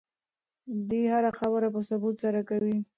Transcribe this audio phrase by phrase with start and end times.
[0.89, 2.77] دی هره خبره په ثبوت سره کوي.